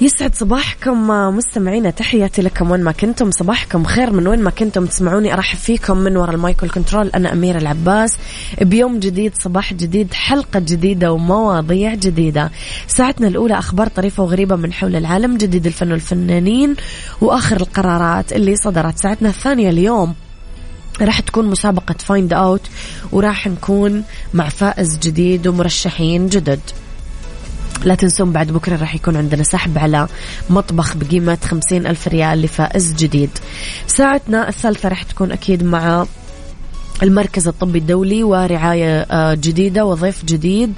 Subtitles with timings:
[0.00, 3.30] يسعد صباحكم مستمعينا تحياتي لكم وين ما كنتم.
[3.30, 5.34] صباحكم خير من وين ما كنتم تسمعوني.
[5.34, 8.16] أرحب فيكم من وراء ال mic وال control أنا أميرة العباس.
[8.62, 12.50] بيوم جديد صباح جديد حلقة جديدة ومواضيع جديدة.
[12.86, 16.76] ساعتنا الأولى أخبار طريفة وغريبة من حول العالم جديد الفن والفنانين
[17.20, 18.98] وآخر القرارات اللي صدرت.
[18.98, 20.14] ساعتنا الثانية اليوم
[21.00, 22.62] راح تكون مسابقة find out
[23.12, 26.60] وراح نكون مع فائز جديد ومرشحين جدد.
[27.86, 30.08] لا تنسون بعد بكرة راح يكون عندنا سحب على
[30.50, 33.30] مطبخ بقيمة خمسين ألف ريال لفائز جديد.
[33.86, 36.06] ساعتنا الثالثة راح تكون أكيد مع
[37.02, 40.72] المركز الطبي الدولي ورعاية آه، جديدة وضيف جديد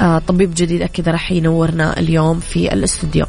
[0.00, 3.26] آه، طبيب جديد أكيد راح ينورنا اليوم في الاستوديو.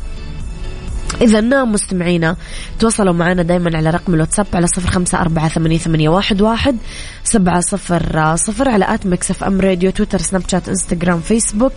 [1.22, 2.36] إذا مستمعينا
[2.80, 6.78] تواصلوا معنا دايما على رقم الواتساب على صفر خمسة أربعة ثمانية, ثمانية واحد, واحد
[7.24, 11.74] سبعة صفر صفر على at Mix FM Radio تويتر سناب شات إنستغرام فيسبوك.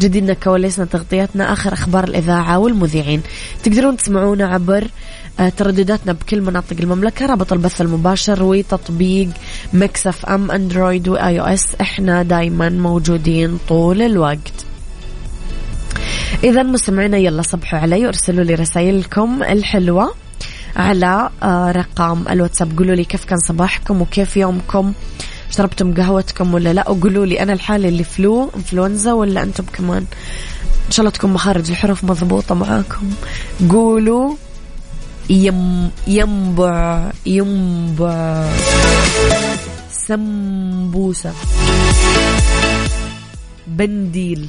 [0.00, 3.22] جديدنا كواليسنا تغطياتنا آخر أخبار الإذاعة والمذيعين.
[3.62, 4.86] تقدرون تسمعونا عبر
[5.40, 9.28] آه، تردداتنا بكل مناطق المملكة رابط البث المباشر وتطبيق
[9.72, 11.74] Mix FM أندرويد و iOS.
[11.80, 14.69] إحنا دايما موجودين طول الوقت.
[16.44, 20.14] إذا مستمعينا يلا صبحوا علي وارسلوا لي رسائلكم الحلوة
[20.76, 22.78] على آه، رقم الواتساب.
[22.78, 24.92] قولوا لي كيف كان صباحكم وكيف يومكم؟
[25.50, 30.04] شربتم قهوتكم ولا لا؟ وقولوا لي أنا لحالي اللي flu إنفلونزا ولا أنتم كمان؟
[30.86, 33.10] إن شاء الله تكون مخارج الحروف مضبوطة معاكم.
[33.70, 34.34] قولوا
[35.30, 38.48] يم ينبع ينبع
[39.90, 41.32] سمبوسة.
[43.66, 44.48] بنديل.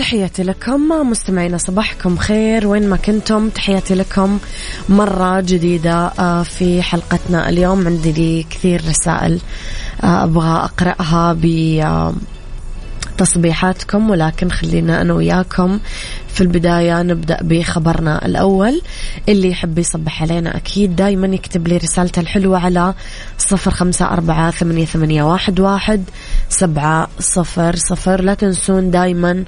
[0.00, 0.88] تحياتي لكم.
[1.10, 2.66] مستمعينا صباحكم خير.
[2.66, 4.38] وين ما كنتم تحياتي لكم
[4.88, 7.86] مرة جديدة آه، في حلقتنا اليوم.
[7.86, 9.40] عندي لي كثير رسائل
[10.04, 11.44] آه، أبغى أقرأها ب
[13.20, 15.80] تصبيحاتكم ولكن خلينا أنا وياكم
[16.28, 18.82] في البداية نبدأ بخبرنا الأول.
[19.28, 22.94] اللي يحب يصبح علينا أكيد دايما يكتب لي رسالته الحلوة على
[23.38, 26.04] صفر خمسة أربعة ثمانية, ثمانية واحد, واحد
[26.48, 28.20] سبعة صفر صفر.
[28.20, 29.44] لا تنسون دايما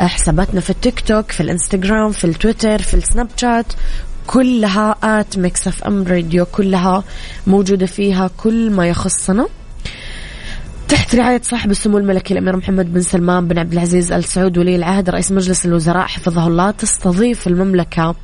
[0.00, 3.72] حساباتنا في التيك توك في الإنستغرام في التويتر في السناب شات.
[4.26, 7.04] كلها at Mix FM Radio كلها
[7.46, 9.46] موجودة فيها كل ما يخصنا.
[10.90, 14.76] تحت رعاية صاحب السمو الملكي الأمير محمد بن سلمان بن عبد العزيز آل سعود ولي
[14.76, 18.14] العهد رئيس مجلس الوزراء حفظه الله تستضيف المملكة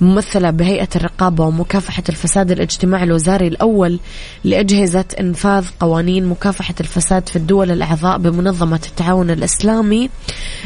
[0.00, 3.98] ممثلة بهيئة الرقابة ومكافحة الفساد الاجتماع الوزاري الأول
[4.44, 10.10] لأجهزة إنفاذ قوانين مكافحة الفساد في الدول الأعضاء بمنظمة التعاون الإسلامي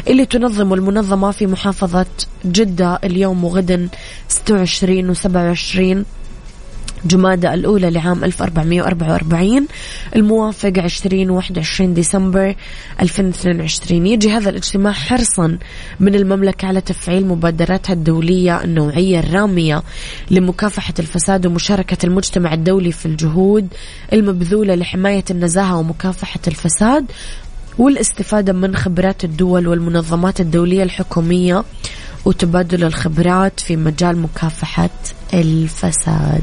[0.08, 2.06] اللي تنظم المنظمة في محافظة
[2.44, 3.88] جدة اليوم وغدا
[4.28, 6.04] 26 و 27
[7.04, 9.66] جمادة الأولى لعام 1444
[10.16, 12.54] الموافق 20 21 ديسمبر
[13.00, 15.58] 2022 يجي هذا الاجتماع حرصا
[16.00, 19.82] من المملكة على تفعيل مبادراتها الدولية النوعية الرامية
[20.30, 23.68] لمكافحة الفساد ومشاركة المجتمع الدولي في الجهود
[24.12, 27.04] المبذولة لحماية النزاهة ومكافحة الفساد
[27.78, 31.64] والاستفادة من خبرات الدول والمنظمات الدولية الحكومية
[32.24, 34.90] وتبادل الخبرات في مجال مكافحة
[35.34, 36.42] الفساد.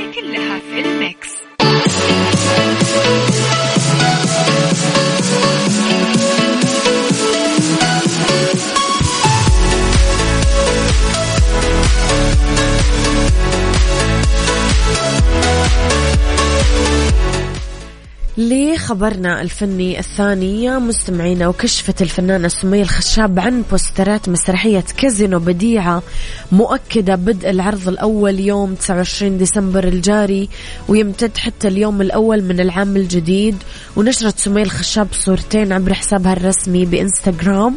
[18.37, 26.03] لخبرنا الفني الثاني مستمعينا وكشفت الفنانة سمية الخشاب عن بوسترات مسرحية كازينو بديعة
[26.51, 30.49] مؤكدة بدء العرض الأول يوم 29 ديسمبر الجاري
[30.87, 33.55] ويمتد حتى اليوم الأول من العام الجديد.
[33.95, 37.75] ونشرت سمية الخشاب صورتين عبر حسابها الرسمي بإنستغرام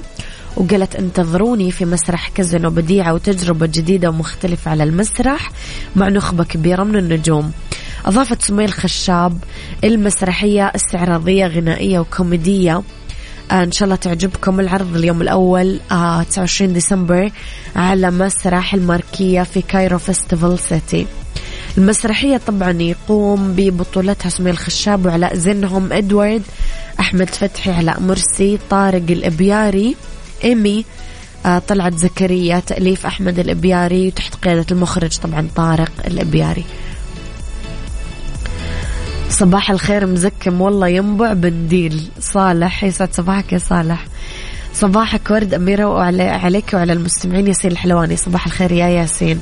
[0.57, 5.51] وقالت انتظروني في مسرح كازينو بديعة وتجربة جديدة ومختلفة على المسرح
[5.97, 7.53] مع نخبة كبيرة من النجوم.
[8.07, 9.39] أضافت سمية الخشاب
[9.85, 12.83] المسرحية استعراضية غنائية وكوميدية.
[13.51, 17.31] آه، إن شاء الله تعجبكم العرض اليوم الأول 29 آه، ديسمبر
[17.77, 21.07] على مسرح الـ Marquee في Cairo Festival City.
[21.79, 26.43] المسرحية طبعا يقوم ببطولتها سمية الخشاب وعلاء زينهم إدوارد
[27.01, 29.97] أحمد فتحي علاء مرسي طارق الإبياري
[30.45, 30.85] إيمي
[31.47, 36.65] آه، طلعت زكريا تأليف أحمد الإبياري وتحت قيادة المخرج طبعا طارق الإبياري.
[39.29, 44.05] صباح الخير مزكم والله ينبع بنديل صالح يسعد صباحك يا صالح.
[44.75, 48.17] صباحك ورد أميرة وعليك وعلى المستمعين ياسين الحلواني.
[48.17, 49.41] صباح الخير يا ياسين.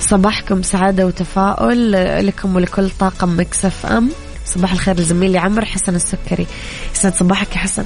[0.00, 1.92] صباحكم سعادة وتفاؤل
[2.26, 4.10] لكم ولكل طاقم Mix FM.
[4.46, 6.46] صباح الخير لزميلي عمر حسن السكري.
[6.94, 7.84] يسعد صباحك يا حسن.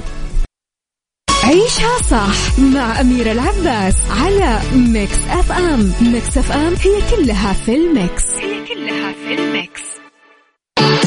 [1.43, 5.93] عيشها صح مع أميرة العباس على Mix FM.
[6.01, 8.23] Mix FM هي كلها في ال mix.
[8.23, 9.98] هي كلها في ال mix.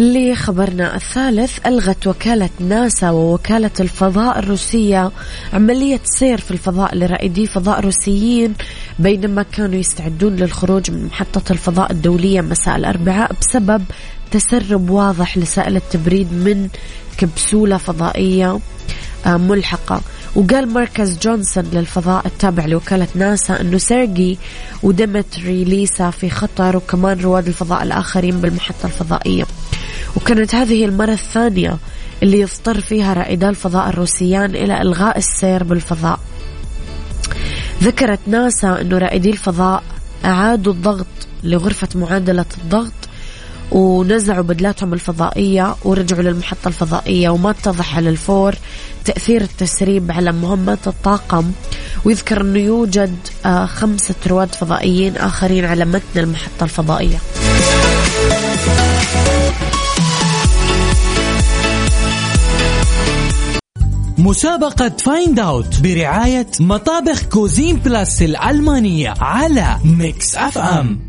[0.00, 5.10] لخبرنا الثالث ألغت وكالة ناسا ووكالة الفضاء الروسية
[5.52, 8.54] عملية سير في الفضاء لرائدي فضاء روسيين
[8.98, 13.84] بينما كانوا يستعدون للخروج من محطة الفضاء الدولية مساء الأربعاء بسبب
[14.30, 16.68] تسرب واضح لسائل التبريد من
[17.18, 18.58] كبسولة فضائية
[19.26, 20.00] آه، ملحقة.
[20.34, 24.38] وقال مركز جونسون للفضاء التابع لوكالة ناسا أنه سيرجي
[24.82, 29.44] وديمتري ليسا في خطر وكمان رواد الفضاء الآخرين بالمحطة الفضائية.
[30.16, 31.76] وكانت هذه المرة الثانية
[32.22, 36.18] اللي يضطر فيها رائدا الفضاء الروسيان إلى إلغاء السير بالفضاء.
[37.82, 39.82] ذكرت ناسا أنه رائدي الفضاء
[40.24, 41.06] أعادوا الضغط
[41.44, 43.07] لغرفة معادلة الضغط
[43.72, 48.54] ونزعوا بدلاتهم الفضائية ورجعوا للمحطة الفضائية وما اتضح على الفور
[49.04, 51.50] تأثير التسريب على مهمات الطاقم.
[52.04, 57.18] ويذكر أنه يوجد آه، خمسة رواد فضائيين آخرين على متن المحطة الفضائية.
[64.18, 71.07] مسابقة Find Out برعاية مطابخ Cuisine Plus الألمانية على Mix FM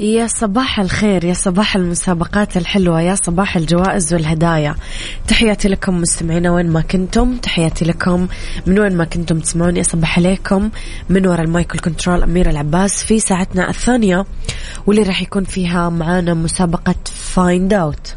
[0.00, 4.74] يا صباح الخير يا صباح المسابقات الحلوة يا صباح الجوائز والهدايا.
[5.28, 8.28] تحياتي لكم مستمعينا وين ما كنتم تحياتي لكم
[8.66, 9.80] من وين ما كنتم تسمعوني.
[9.80, 10.70] أصبح عليكم
[11.08, 14.24] من وراء المايك control أميرة العباس في ساعتنا الثانية
[14.86, 18.14] واللي راح يكون فيها معانا مسابقة Find Out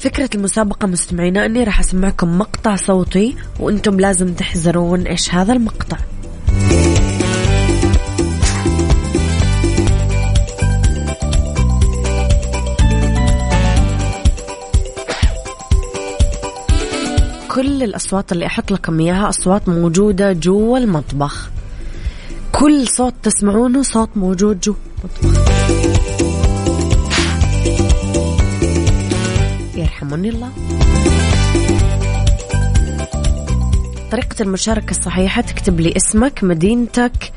[0.00, 5.96] فكرة المسابقة مستمعينا أني راح أسمعكم مقطع صوتي وأنتم لازم تحذرون إيش هذا المقطع.
[17.48, 21.50] كل الأصوات اللي أحط لكم إياها أصوات موجودة جوا المطبخ.
[22.52, 24.74] كل صوت تسمعونه صوت موجود جوا
[25.24, 26.29] المطبخ.
[29.90, 30.50] يرحمني الله.
[34.12, 37.32] طريقة المشاركة الصحيحة تكتب لي اسمك مدينتك.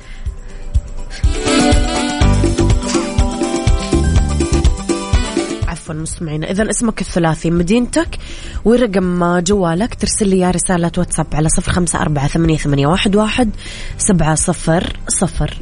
[5.67, 6.51] عفوا مستمعينا.
[6.51, 8.17] اذا اسمك الثلاثي مدينتك.
[8.65, 13.49] ورقم جوالك ترسل لي يا رسالة واتساب على صفر خمسة أربعة ثمانية, واحد
[13.97, 15.57] سبعة صفر صفر.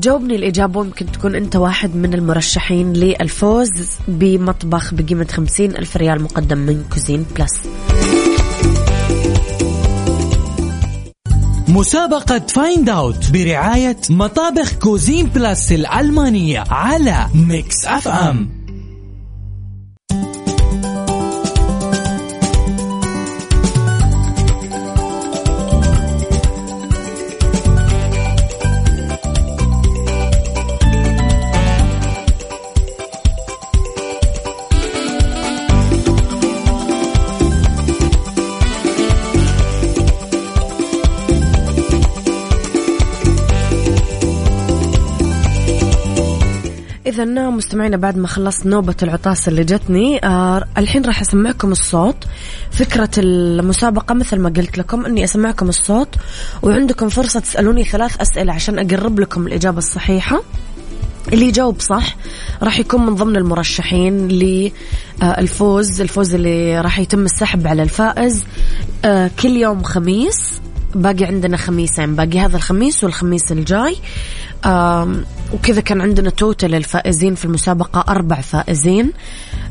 [0.00, 3.68] تجاوبني الإجابة ممكن تكون أنت واحد من المرشحين للفوز
[4.08, 7.60] بمطبخ بقيمة خمسين ألف ريال مقدم من Cuisine Plus.
[11.68, 18.57] مسابقة Find Out برعاية مطابخ Cuisine Plus الألمانية على Mix FM
[47.18, 52.16] إذا مستمعينا بعد ما خلصت نوبة العطاس اللي جتني آه الحين راح أسمعكم الصوت.
[52.70, 56.08] فكرة المسابقة مثل ما قلت لكم أني أسمعكم الصوت
[56.62, 60.42] وعندكم فرصة تسألوني ثلاث أسئلة عشان أقرب لكم الإجابة الصحيحة.
[61.32, 62.16] اللي يجاوب صح
[62.62, 68.44] راح يكون من ضمن المرشحين للفوز الفوز اللي راح يتم السحب على الفائز
[69.04, 70.60] آه، كل يوم خميس.
[70.94, 73.96] باقي عندنا خميسين باقي هذا الخميس والخميس الجاي.
[75.52, 79.12] وكذا كان عندنا توتال الفائزين في المسابقة أربع فائزين.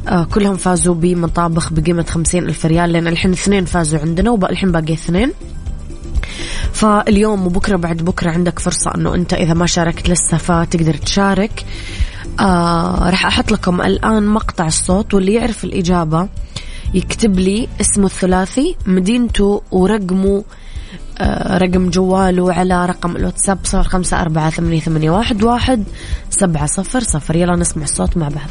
[0.07, 4.93] آه كلهم فازوا بمطابخ بقيمة خمسين ألف ريال لأن الحين اثنين فازوا عندنا والحين باقي
[4.93, 5.31] اثنين.
[6.73, 11.65] فاليوم وبكرة بعد بكرة عندك فرصة أنه أنت إذا ما شاركت لسه فتقدر تشارك.
[12.39, 16.27] آه راح أحط لكم الآن مقطع الصوت واللي يعرف الإجابة
[16.93, 20.43] يكتب لي اسمه الثلاثي مدينته ورقمه
[21.61, 25.11] رقم جواله على رقم الواتساب صفر خمسة أربعة ثمانية,
[25.43, 25.83] واحد
[26.29, 27.35] سبعة صفر صفر.
[27.35, 28.49] يلا نسمع الصوت مع بعض.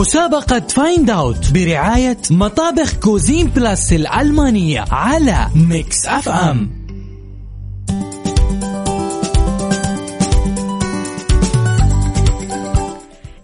[0.00, 6.70] مسابقة Find Out برعاية مطابخ Cuisine Plus الألمانية على Mix FM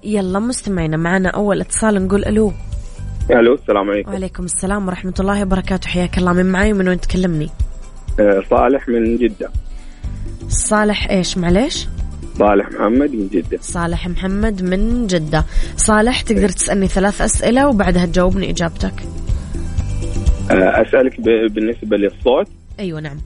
[0.04, 2.52] يلا مستمعينا معنا أول اتصال نقول ألو.
[3.30, 4.10] ألو السلام عليكم.
[4.10, 5.88] وعليكم السلام ورحمة الله وبركاته.
[5.88, 6.32] حياك الله.
[6.32, 7.50] من معي من وين تكلمني؟
[8.20, 9.50] آه، صالح من جدة.
[10.48, 11.88] صالح إيش؟ معليش؟
[12.38, 13.58] صالح محمد من جدة.
[13.60, 15.44] صالح محمد من جدة.
[15.76, 18.94] صالح تقدر تسألني ثلاث أسئلة وبعدها تجاوبني إجابتك.
[20.50, 22.48] آه، أسألك بالنسبة للصوت.
[22.80, 23.16] أيوة نعم.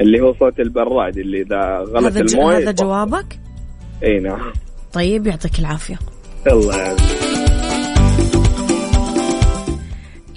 [0.00, 3.38] اللي هو صوت البراد اللي إذا غلط هذا المويه هذا جوابك؟
[4.02, 4.52] أي نعم.
[4.92, 5.98] طيب يعطيك العافية.
[6.46, 7.36] الله يعافيك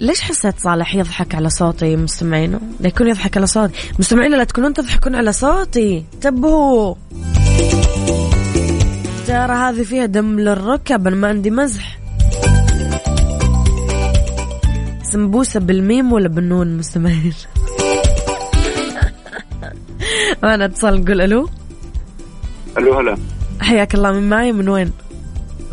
[0.00, 4.74] ليش حسيت صالح يضحك على صوتي؟ مستمعينه؟ لا يكون يضحك على صوتي، مستمعينه لا تكونون
[4.74, 6.94] تضحكون على صوتي، انتبهوا.
[9.26, 11.98] ترى هذه فيها دم للركب أنا ما عندي مزح.
[15.02, 17.32] سمبوسة بالميم ولا بالنون مستمعين؟
[20.42, 21.48] وأنا اتصل نقول ألو
[22.78, 23.16] ألو هلا
[23.60, 24.92] حياك الله من معي من وين؟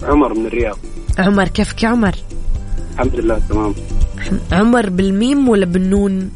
[0.03, 0.77] عمر من الرياض
[1.19, 2.15] عمر كيفك يا عمر؟
[2.93, 3.73] الحمد لله تمام
[4.51, 6.31] عمر بالميم ولا بالنون؟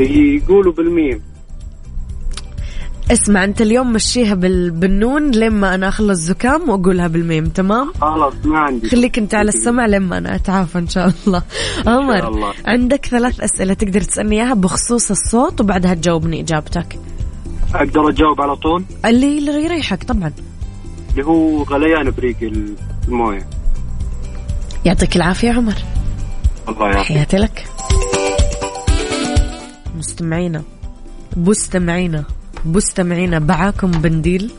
[0.00, 1.22] يقولوا بالميم
[3.10, 4.70] اسمع انت اليوم مشيها بال...
[4.70, 9.86] بالنون لما أنا اخلص زكام واقولها بالميم تمام؟ خلاص ما عندي خليك انت على السمع
[9.86, 11.42] لما أنا اتعافى إن شاء الله.
[11.86, 12.52] عمر الله.
[12.66, 16.98] عندك ثلاث أسئلة تقدر تسألني إياها بخصوص الصوت وبعدها تجاوبني إجابتك.
[17.74, 20.32] أقدر أجاوب على طول؟ اللي اللي يريحك طبعا.
[21.10, 22.36] اللي هو غليان بريق
[23.08, 23.46] الموية.
[24.84, 25.74] يعطيك العافية عمر.
[26.68, 27.16] الله يعافيك.
[27.16, 27.66] حياتي لك.
[29.96, 30.62] مستمعينا
[31.36, 32.24] مستمعينا.
[32.64, 34.50] مستمعينا باعاكم بنديل.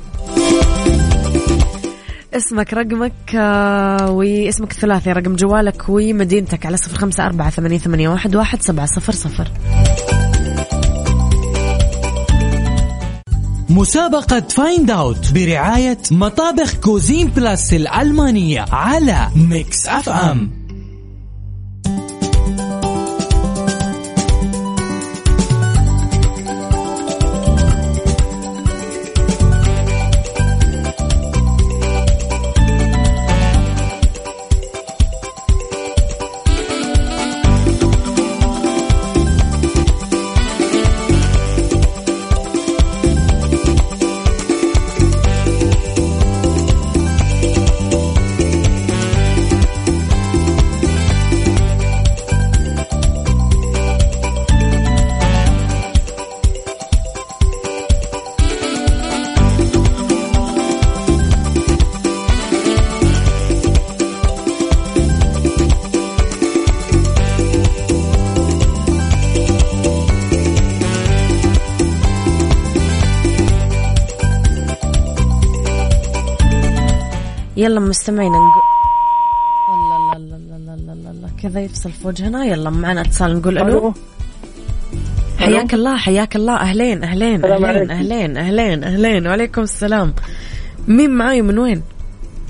[2.34, 8.36] اسمك رقمك آه، واسمك الثلاثي رقم جوالك ومدينتك على صفر خمسة أربعة ثمانية, ثمانية واحد,
[8.36, 9.52] واحد سبعة صفر صفر.
[13.70, 20.63] مسابقة Find Out برعاية مطابخ Cuisine Plus الألمانية على Mix FM
[77.58, 78.64] يلا مستمعينا نقول
[79.74, 83.94] الله الله الله الله الله الله كذا يفصل في وجهنا يلا معنا اتصال نقول ألو
[85.40, 87.92] حياك الله حياك الله اهلين اهلين اهلين.
[87.92, 90.14] اهلين اهلين اهلين وعليكم السلام
[90.88, 91.82] مين معاي من وين؟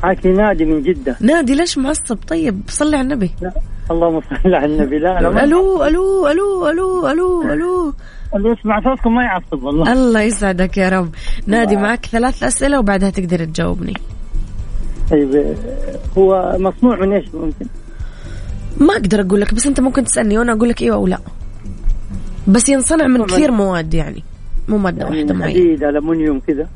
[0.04, 3.52] معك نادي من جدة نادي ليش معصب طيب صلي على النبي لا
[3.92, 7.94] اللهم صل على النبي لا لا ألو ألو ألو ألو ألو ألو
[8.36, 11.10] اللي يسمع صوتكم ما يعصب والله الله يسعدك يا رب
[11.48, 13.94] نادي معك ثلاث اسئله وبعدها تقدر تجاوبني
[15.14, 15.56] طيب
[16.18, 17.66] هو مصنوع من إيش ممكن؟
[18.78, 21.20] ما أقدر أقول لك بس أنت ممكن تسألني وأنا أقول لك إيوه أو لا.
[22.48, 24.24] بس ينصنع من كثير مواد يعني
[24.68, 26.68] مو مادة واحدة يعني معينه حديد الومنيوم كذا؟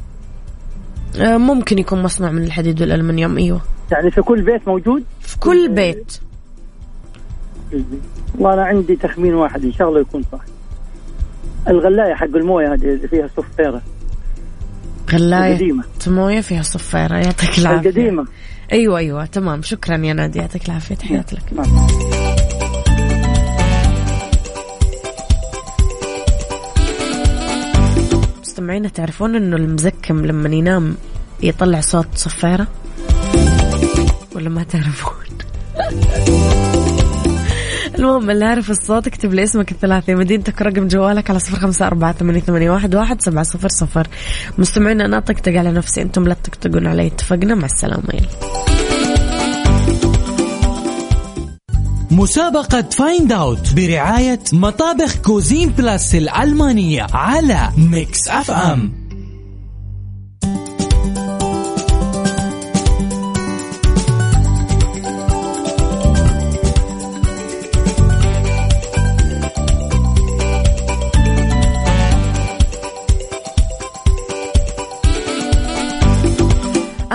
[1.20, 3.62] آه، ممكن يكون مصنوع من الحديد والألمنيوم إيوه.
[3.92, 6.20] يعني في كل بيت موجود؟ في كل بيت.
[8.36, 10.42] والله أنا عندي تخمين واحد إن شاء الله يكون صح.
[11.68, 13.82] الغلاية حق الموية هذه اللي فيها صفيرة.
[15.12, 15.74] غلاية
[16.08, 17.90] مويه فيها صفيرة يعطيك العافية.
[17.90, 18.26] القديمة.
[18.72, 19.26] أيوه أيوه.
[19.26, 19.62] تمام.
[19.62, 20.96] شكرا يا نادي يعطيك العافية.
[20.96, 21.54] تحياتي لك.
[21.54, 21.88] نعم.
[28.42, 30.96] مستمعينا تعرفون إنه المزكم لما ينام
[31.44, 32.68] يطلع صوت صفيرة
[34.36, 35.14] ولا ما تعرفون؟
[38.00, 40.16] المهم اللي عارف الصوت اكتب لي اسمك الثلاثي.
[40.16, 44.08] مدينتك رقم جوالك على صفر خمسة أربعة ثمانية, واحد, سبعة صفر صفر.
[44.58, 46.02] مستمعينا أنا أطقطق على نفسي.
[46.02, 47.08] أنتم لا تطقطقون علي.
[47.08, 48.04] اتفقنا؟ مع السلامة.
[52.12, 59.07] مسابقة Find Out برعاية مطابخ Cuisine Plus الألمانية على Mix FM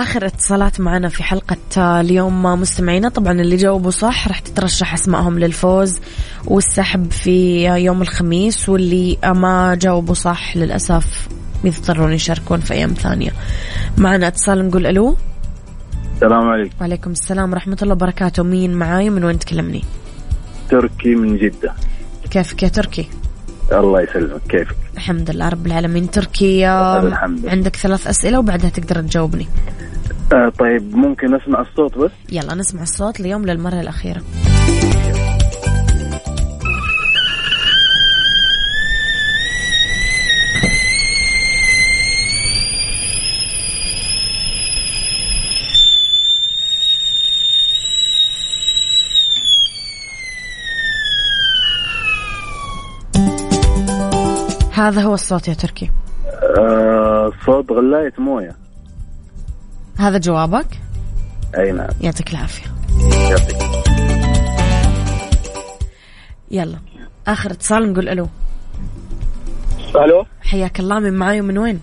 [0.03, 1.57] آخر اتصالات معنا في حلقة
[2.01, 3.09] اليوم مستمعينا.
[3.09, 5.99] طبعا اللي جاوبوا صح راح تترشح أسمائهم للفوز
[6.45, 11.27] والسحب في يوم الخميس واللي ما جاوبوا صح للأسف
[11.63, 13.31] يضطرون يشاركون في أيام ثانية.
[13.97, 15.17] معنا اتصال نقول ألو.
[16.15, 16.75] السلام عليكم.
[16.81, 18.43] وعليكم السلام ورحمة الله وبركاته.
[18.43, 19.83] مين معاي؟ من وين تكلمني؟
[20.69, 21.73] تركي من جدة.
[22.31, 23.09] كيفك يا تركي؟
[23.71, 24.41] الله يسلمك.
[24.49, 26.11] كيفك؟ الحمد لله رب العالمين.
[26.11, 27.45] تركي آه، الحمد.
[27.47, 29.47] عندك ثلاث أسئلة وبعدها تقدر تجاوبني.
[30.33, 34.21] آه طيب ممكن اسمع الصوت بس؟ يلا نسمع الصوت اليوم للمرة الأخيرة.
[54.73, 55.91] هذا هو الصوت يا تركي.
[56.59, 58.62] آه صوت غلاية موية.
[60.03, 60.65] هذا جوابك؟
[61.57, 61.89] أي نعم.
[62.01, 62.65] يعطيك العافية.
[63.29, 63.57] يعطيك.
[66.51, 66.77] يلا
[67.27, 68.27] آخر اتصال نقول ألو.
[69.95, 71.79] ألو؟ حياك الله من معاي ومن وين؟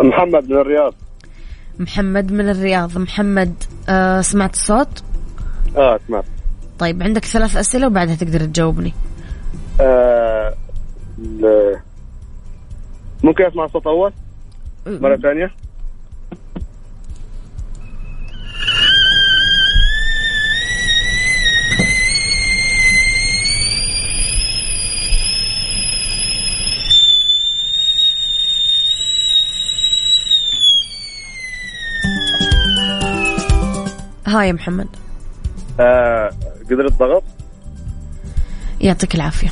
[0.00, 0.94] محمد من الرياض.
[1.78, 2.98] محمد من الرياض.
[2.98, 3.54] محمد
[3.88, 5.02] آه سمعت الصوت؟
[5.76, 6.24] آه سمعت.
[6.78, 8.92] طيب عندك ثلاث أسئلة وبعدها تقدر تجاوبني.
[9.80, 10.54] آه
[13.22, 14.12] ممكن أسمع الصوت أول؟
[14.86, 15.50] مرة ثانية؟
[34.46, 34.88] يا محمد.
[35.80, 36.30] آه
[36.70, 37.22] قدر الضغط؟
[38.80, 39.48] يعطيك العافية.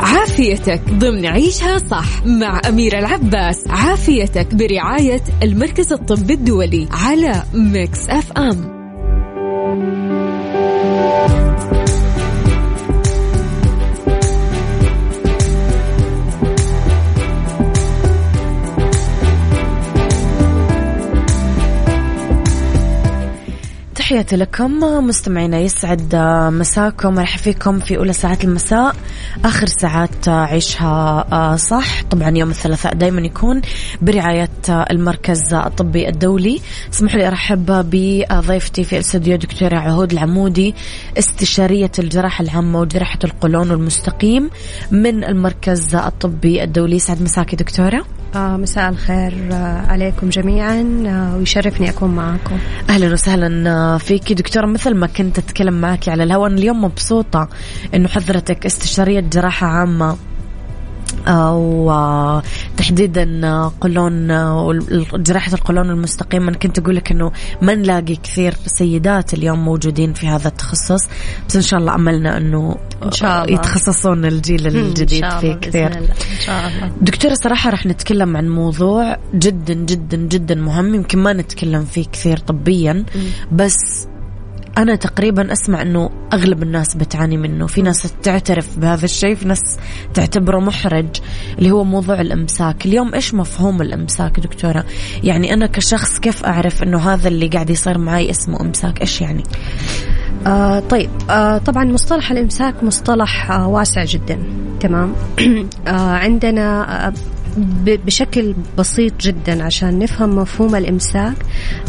[0.00, 3.68] عافيتك ضمن عيشها صح مع أميرة العباس.
[3.68, 8.75] عافيتك برعاية المركز الطبي الدولي على Mix FM.
[24.16, 24.80] تحياتي لكم.
[24.80, 26.16] مستمعينا يسعد
[26.52, 27.18] مساكم.
[27.18, 28.96] راح فيكم في أولى ساعات المساء.
[29.44, 32.02] آخر ساعات عيشها صح.
[32.02, 33.62] طبعا يوم الثلاثاء دايما يكون
[34.02, 36.60] برعاية المركز الطبي الدولي.
[36.92, 40.74] اسمحوا لي أرحب بضيفتي في الاستوديو دكتورة عهود العمودي
[41.18, 44.50] استشارية الجراحة العامة وجراحة القولون والمستقيم
[44.90, 46.98] من المركز الطبي الدولي.
[46.98, 47.98] سعد مساكي دكتورة.
[47.98, 52.58] آه مساء الخير آه عليكم جميعا آه ويشرفني أكون معكم
[52.90, 57.48] أهلا وسهلا فيك دكتوره مثل ما كنت أتكلم معك على الهواء اليوم مبسوطة
[57.94, 60.16] إنه حضرتك استشارية جراحة عامة.
[62.72, 63.24] وتحديدا
[63.80, 64.28] قولون
[65.14, 70.28] جراحة القولون المستقيم أنا كنت أقول لك أنه ما نلاقي كثير سيدات اليوم موجودين في
[70.28, 71.08] هذا التخصص
[71.48, 73.54] بس إن شاء الله أملنا أنه إن شاء الله.
[73.54, 75.98] يتخصصون الجيل الجديد فيه كثير.
[75.98, 76.08] إن
[76.40, 81.84] شاء الله دكتورة صراحة رح نتكلم عن موضوع جدا جدا جدا مهم يمكن ما نتكلم
[81.84, 83.04] فيه كثير طبيا
[83.52, 84.06] بس
[84.78, 87.66] أنا تقريبا أسمع أنه أغلب الناس بتعاني منه.
[87.66, 89.78] في ناس تعترف بهذا الشيء في ناس
[90.14, 91.06] تعتبره محرج
[91.58, 92.86] اللي هو موضوع الإمساك.
[92.86, 94.84] اليوم إيش مفهوم الإمساك دكتورة؟
[95.24, 99.42] يعني أنا كشخص كيف أعرف أنه هذا اللي قاعد يصير معي اسمه إمساك؟ إيش يعني؟
[100.46, 104.38] آه طيب آه طبعا مصطلح الإمساك مصطلح آه واسع جدا.
[104.80, 105.14] تمام؟
[105.88, 107.12] آه عندنا آه
[107.86, 111.36] بشكل بسيط جدا عشان نفهم مفهوم الإمساك.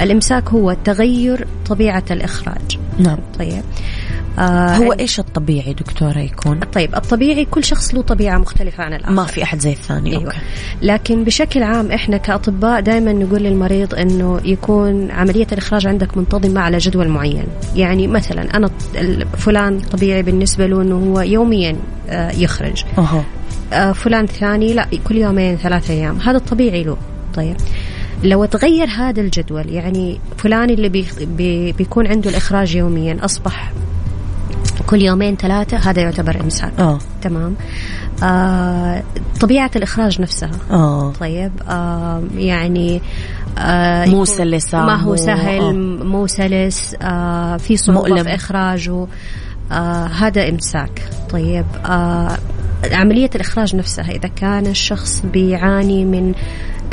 [0.02, 2.80] الإمساك هو تغير طبيعة الإخراج.
[3.00, 3.18] نعم.
[3.40, 3.64] طيب.
[4.40, 9.14] آه هو إيش الطبيعي دكتورة يكون؟ طيب الطبيعي كل شخص له طبيعة مختلفة عن الآخر.
[9.14, 10.12] ما في أحد زي الثاني.
[10.12, 10.24] أيوة.
[10.24, 10.38] أوكي.
[10.82, 16.78] لكن بشكل عام إحنا كأطباء دائما نقول للمريض إنه يكون عملية الإخراج عندك منتظمة على
[16.78, 17.46] جدول معين.
[17.76, 18.70] يعني مثلا أنا
[19.38, 21.76] فلان طبيعي بالنسبة له إنه هو يوميا
[22.10, 22.84] آه، يخرج.
[22.98, 23.24] آه،
[23.94, 26.20] فلان ثاني لا كل يومين ثلاثة أيام.
[26.20, 26.98] هذا الطبيعي له.
[27.34, 27.56] طيب.
[28.24, 33.72] لو تغير هذا الجدول يعني فلان اللي بي بي بيكون عنده الإخراج يوميا أصبح
[34.88, 36.72] كل يومين ثلاثة هذا يعتبر إمساك.
[36.80, 37.00] آه.
[37.22, 37.56] تمام.
[38.24, 39.04] آه
[39.42, 40.52] طبيعة الإخراج نفسها.
[40.72, 41.12] آه.
[41.20, 41.52] طيب.
[41.70, 43.02] آه يعني
[43.58, 45.72] آه مو يكون- سلسة، ما هو سهل آه.
[46.04, 48.24] مو سلس آه في صعوبة.
[48.24, 49.08] في إخراجه.
[49.72, 51.02] آه هذا إمساك.
[51.30, 52.38] طيب آه
[52.92, 56.34] عملية الإخراج نفسها إذا كان الشخص بيعاني من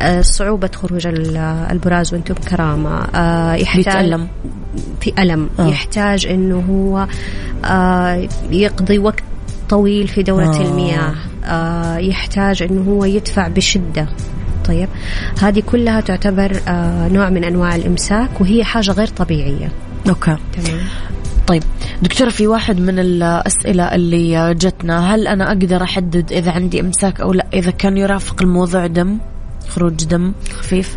[0.00, 1.36] آه صعوبة خروج ال-
[1.70, 4.28] البراز وأنتم بكرامة آه يحتاج بيتألم
[5.00, 5.50] في ألم.
[5.58, 5.66] آه.
[5.68, 7.06] يحتاج أنه هو
[7.64, 9.22] آه يقضي وقت
[9.68, 10.58] طويل في دورة آه.
[10.58, 10.62] آه.
[10.62, 11.14] المياه.
[11.44, 14.06] آه يحتاج أنه هو يدفع بشدة.
[14.68, 14.88] طيب
[15.42, 19.68] هذه كلها تعتبر آه نوع من أنواع الإمساك وهي حاجة غير طبيعية.
[20.08, 20.36] أوكي.
[20.52, 20.80] تمام.
[21.46, 21.62] طيب
[22.02, 27.32] دكتورة في واحد من الأسئلة اللي جتنا هل أنا أقدر أحدد إذا عندي إمساك أو
[27.32, 29.18] لا؟ إذا كان يرافق الموضوع دم
[29.68, 30.96] خروج دم خفيف؟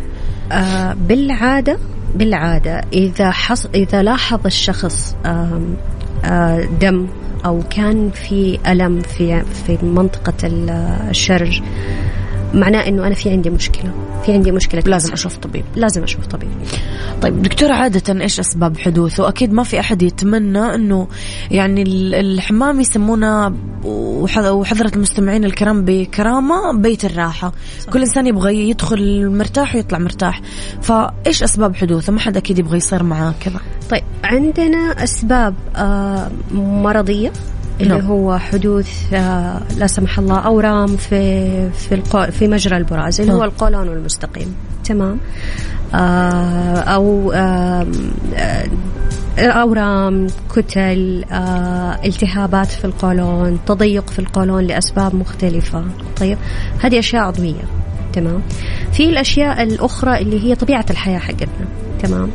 [0.52, 1.78] آه بالعادة
[2.14, 5.76] بالعادة إذا حص إذا لاحظ الشخص آم
[6.24, 7.06] آه دم
[7.44, 10.70] أو كان في ألم في في منطقة ال-
[11.10, 11.62] الشرج
[12.54, 13.92] معناه إنه أنا في عندي مشكلة
[14.26, 15.12] في عندي مشكلة لازم.
[15.12, 15.64] أشوف طبيب.
[15.76, 16.48] لازم أشوف طبيب.
[17.22, 21.08] طيب دكتورة عادة إيش أسباب حدوثه؟ أكيد ما في أحد يتمنى أنه
[21.50, 27.52] يعني ال- الحمام يسمونه وح- وحضرة المستمعين الكرام بكرامة بيت الراحة.
[27.80, 27.92] صح.
[27.92, 30.40] كل إنسان يبغى يدخل مرتاح ويطلع مرتاح.
[30.82, 33.60] فإيش أسباب حدوثه؟ ما حد أكيد يبغى يصير معاه كذا.
[33.90, 37.32] طيب عندنا أسباب آه مرضية.
[37.80, 38.06] اللي نعم.
[38.06, 43.40] هو حدوث آه لا سمح الله أورام في في القو في مجرى البراز اللي نعم.
[43.40, 44.54] هو القولون المستقيم.
[44.84, 45.18] تمام.
[45.94, 47.30] آه آم،
[48.34, 48.66] آه
[49.38, 55.84] أورام كتل آه، التهابات في القولون تضيق في القولون لأسباب مختلفة.
[56.20, 56.38] طيب.
[56.80, 57.62] هذه أشياء عضوية.
[58.12, 58.42] تمام.
[58.92, 61.66] في الأشياء الأخرى اللي هي طبيعة الحياة حقتنا.
[62.02, 62.28] تمام.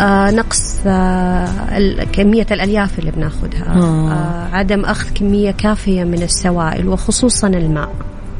[0.00, 3.74] آه نقص آه كمية الألياف اللي بناخدها.
[3.76, 4.12] آه.
[4.12, 7.92] آه عدم أخذ كمية كافية من السوائل وخصوصا الماء.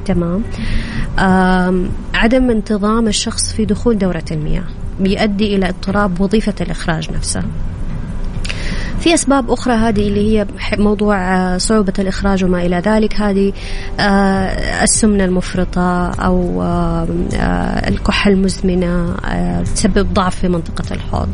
[0.06, 0.42] تمام.
[1.18, 4.64] آم، عدم انتظام الشخص في دخول دورة المياه
[5.00, 7.44] بيؤدي إلى اضطراب وظيفة الإخراج نفسها
[9.04, 10.46] في أسباب أخرى هذه اللي هي
[10.78, 13.14] موضوع آه، صعوبة الإخراج وما إلى ذلك.
[13.14, 13.52] هذه
[14.00, 17.06] آه، السمنة المفرطة أو آه،
[17.88, 19.14] الكحة المزمنة
[19.74, 21.28] تسبب ضعف في منطقة الحوض.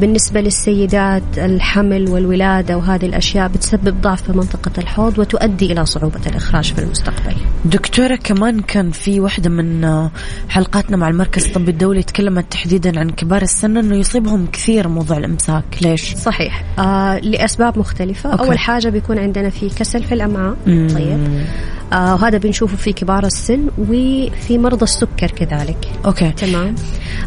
[0.00, 6.72] بالنسبة للسيدات الحمل والولادة وهذه الأشياء بتسبب ضعف في منطقة الحوض وتؤدي إلى صعوبة الإخراج
[6.72, 7.34] في المستقبل.
[7.64, 10.08] دكتورة كمان كان في واحدة من
[10.48, 15.64] حلقاتنا مع المركز الطبي الدولي تكلمت تحديدا عن كبار السن إنه يصيبهم كثير موضوع الأمساك.
[15.82, 16.63] ليش؟ صحيح.
[16.78, 18.44] آه لأسباب مختلفة okay.
[18.44, 20.88] أول حاجة بيكون عندنا في كسل في الأمعاء مم.
[20.94, 21.44] طيب
[21.92, 26.74] آه وهذا بنشوفه في كبار السن وفي مرضى السكر كذلك okay تمام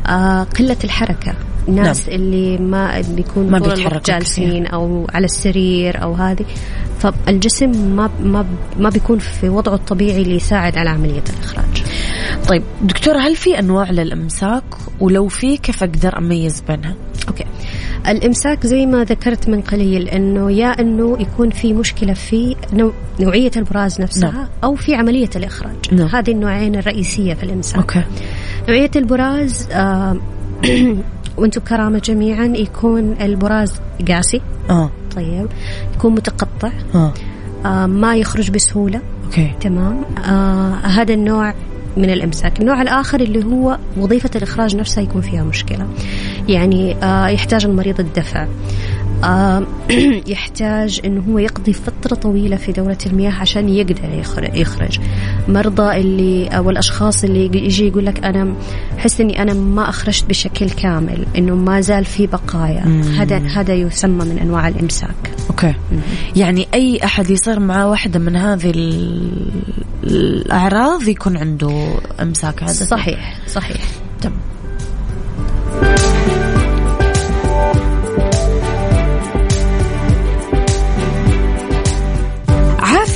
[0.07, 1.33] آه قلة الحركة
[1.67, 2.19] الناس نعم.
[2.19, 6.45] اللي ما بيكون ما بيتحركوا جالسين أو على السرير أو هذه
[6.99, 8.45] فالجسم ما ما
[8.79, 11.83] ما بيكون في وضعه الطبيعي اللي يساعد على عملية الإخراج.
[12.47, 14.63] طيب دكتوره هل في أنواع للأمساك
[14.99, 16.95] ولو في كيف أقدر أميز بينها؟
[17.27, 17.45] okay.
[18.07, 23.51] الإمساك زي ما ذكرت من قليل إنه يا إنه يكون في مشكلة في نوع نوعية
[23.57, 24.47] البراز نفسها نعم.
[24.63, 25.75] أو في عملية الإخراج.
[25.91, 26.07] نعم.
[26.07, 27.77] هذه النوعين الرئيسية في الإمساك.
[27.77, 28.03] okay.
[28.69, 30.17] نوعية البراز آه
[31.37, 33.73] وأنتم كرامة جميعا يكون البراز
[34.07, 35.47] قاسي آه طيب
[35.95, 37.13] يكون متقطع آه,
[37.65, 41.53] آه ما يخرج بسهولة okay تمام آه هذا النوع
[41.97, 42.59] من الإمساك.
[42.59, 45.87] النوع الآخر اللي هو وظيفة الإخراج نفسها يكون فيها مشكلة.
[46.47, 48.47] يعني آه يحتاج المريض الدفع.
[50.33, 54.99] يحتاج انه هو يقضي فترة طويلة في دورة المياه عشان يقدر يخرج
[55.47, 58.53] مرضى اللي أو الأشخاص اللي يجي يقول لك أنا
[58.97, 63.01] أحس إني أنا ما أخرجت بشكل كامل إنه ما زال في بقايا.
[63.17, 65.31] هذا هذا يسمى من أنواع الإمساك.
[65.49, 65.73] okay.
[65.91, 65.99] مم.
[66.35, 68.73] يعني أي أحد يصير معاه واحدة من هذه
[70.03, 71.87] الأعراض يكون عنده
[72.21, 73.81] إمساك عاده صحيح صحيح.
[74.21, 74.56] تمام.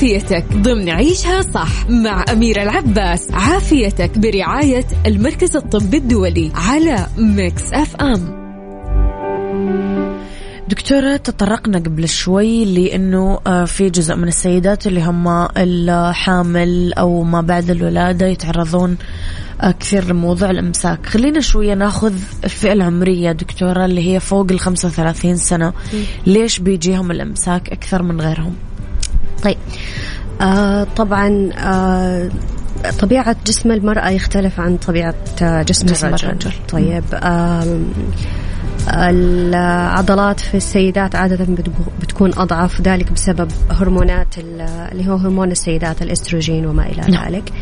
[0.01, 3.31] عافيتك ضمن عيشها صح مع أميرة العباس.
[3.31, 8.41] عافيتك برعاية المركز الطبي الدولي على Mix FM.
[10.67, 17.41] دكتورة تطرقنا قبل شوي لأنه آه، في جزء من السيدات اللي هم الحامل أو ما
[17.41, 18.97] بعد الولادة يتعرضون
[19.61, 21.05] آه، كثير لموضوع الإمساك.
[21.05, 25.73] خلينا شوية ناخذ الفئة العمرية دكتورة اللي هي فوق ال 35 سنة.
[26.25, 28.55] ليش بيجيهم الإمساك أكثر من غيرهم؟
[29.43, 29.57] طيب.
[30.41, 32.29] آه طبعا آه
[32.99, 36.27] طبيعة جسم المرأة يختلف عن طبيعة جسم, جسم الرجل.
[36.27, 36.51] الرجل.
[36.69, 37.79] طيب آه
[38.89, 41.45] العضلات في السيدات عادة
[42.01, 47.25] بتكون أضعف ذلك بسبب هرمونات اللي هو هرمون السيدات الإستروجين وما إلى نعم.
[47.25, 47.53] ذلك.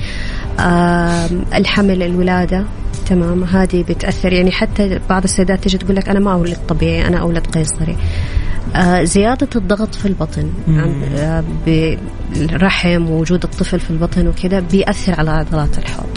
[1.56, 2.63] الحمل الولادة.
[3.08, 3.44] تمام.
[3.44, 7.48] هذه بتأثر يعني حتى بعض السيدات تجي تقول لك أنا ما أولد طبيعي أنا أولد
[7.48, 7.92] قيصري.
[7.92, 8.38] آه
[9.04, 10.50] زيادة الضغط في البطن
[11.18, 16.10] آه بالرحم ووجود الطفل في البطن وكذا بيأثر على عضلات الحوض.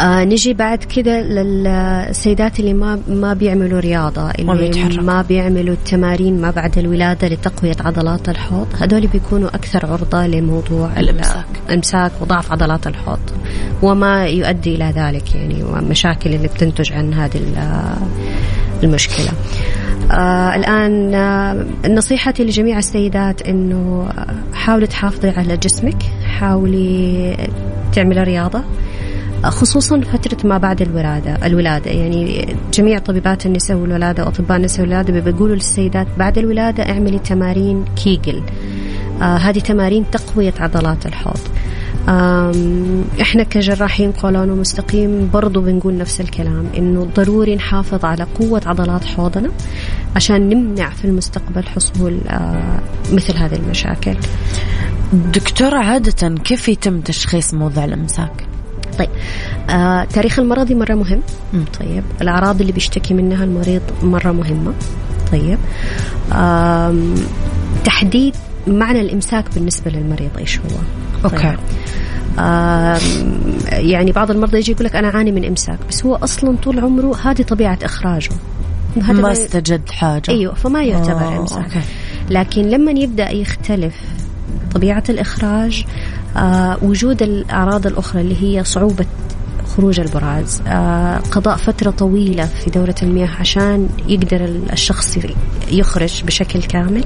[0.00, 6.50] آه نجي بعد كده للسيدات اللي ما ما بيعملوا رياضة اللي ما, بيعملوا التمارين ما
[6.50, 11.44] بعد الولادة لتقوية عضلات الحوض هذول بيكونوا أكثر عرضة لموضوع الإمساك.
[11.68, 13.18] الإمساك وضعف عضلات الحوض
[13.82, 17.38] وما يؤدي إلى ذلك يعني والمشاكل اللي بتنتج عن هذه
[18.82, 19.28] المشكلة.
[20.10, 24.08] آه الآن آه نصيحتي لجميع السيدات أنه
[24.54, 26.02] حاولي تحافظي على جسمك
[26.38, 27.36] حاولي
[27.92, 28.64] تعملي رياضة
[29.44, 31.90] خصوصا فترة ما بعد الولادة الولادة.
[31.90, 38.42] يعني جميع طبيبات النساء والولادة وأطباء النساء والولادة بيقولوا للسيدات بعد الولادة اعملي تمارين كيجل.
[39.22, 41.40] آه هذه تمارين تقوية عضلات الحوض.
[43.20, 49.50] إحنا كجراحين قولون ومستقيم برضو بنقول نفس الكلام إنه ضروري نحافظ على قوة عضلات حوضنا
[50.16, 52.18] عشان نمنع في المستقبل حصول
[53.12, 54.14] مثل هذه المشاكل.
[55.12, 58.46] دكتورة عادة كيف يتم تشخيص موضوع الأمساك؟
[58.98, 59.08] طيب
[59.70, 61.20] آه تاريخ المرضي مرة مهم.
[61.80, 64.72] طيب الأعراض اللي بيشتكي منها المريض مرة مهمة.
[65.32, 65.58] طيب
[66.32, 66.94] آه
[67.84, 68.34] تحديد
[68.66, 70.78] معنى الإمساك بالنسبة للمريض إيش هو؟
[71.24, 71.34] طيب.
[71.34, 71.56] أوكي
[72.38, 72.98] آه
[73.72, 77.16] يعني بعض المرضى يجي يقول لك أنا أعاني من إمساك بس هو أصلا طول عمره
[77.24, 78.30] هذه طبيعة إخراجه
[79.02, 81.80] هذا ما استجد حاجة أيوه فما يعتبر إمساك okay.
[82.30, 83.94] لكن لما يبدأ يختلف
[84.74, 85.84] طبيعة الإخراج
[86.36, 89.06] آه وجود الأعراض الأخرى اللي هي صعوبة
[89.64, 90.62] خروج البراز.
[90.66, 95.18] آه قضاء فترة طويلة في دورة المياه عشان يقدر الشخص
[95.70, 97.04] يخرج بشكل كامل.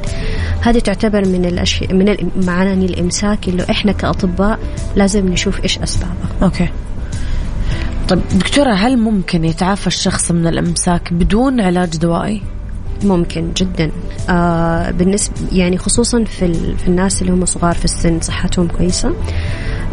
[0.60, 2.16] هذه تعتبر من الأشياء من
[2.46, 4.58] معاني الإمساك اللي إحنا كأطباء
[4.96, 6.12] لازم نشوف إيش أسبابه.
[6.42, 6.68] okay.
[8.08, 12.42] طيب دكتورة هل ممكن يتعافى الشخص من الإمساك بدون علاج دوائي؟
[13.04, 13.90] ممكن جدا.
[14.28, 16.78] آه بالنسبة يعني خصوصا في, ال...
[16.78, 19.14] في الناس اللي هم صغار في السن صحتهم كويسة.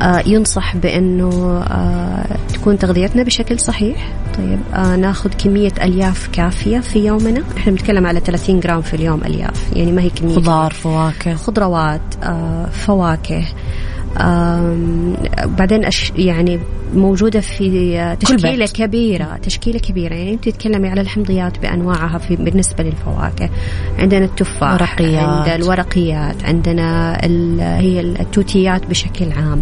[0.02, 1.30] آه ينصح بأنه
[1.70, 4.14] آه تكون تغذيتنا بشكل صحيح.
[4.38, 7.44] طيب آه ناخذ كمية ألياف كافية في يومنا.
[7.58, 9.72] إحنا بنتكلم على 30 جرام في اليوم ألياف.
[9.74, 10.36] يعني ما هي كمية.
[10.36, 11.36] خضار فواكه.
[11.36, 13.44] خضروات آه فواكه.
[15.46, 16.60] بعدين أش يعني
[16.96, 18.72] موجودة في تشكيلة بيت.
[18.72, 20.14] كبيرة تشكيلة كبيرة.
[20.14, 23.50] يعني أنت تتكلمي على الحمضيات بأنواعها في بالنسبة للفواكه.
[24.00, 25.24] عندنا التفاح ورقيات.
[25.24, 27.18] عند الورقيات عندنا
[27.80, 29.62] هي التوتيات بشكل عام.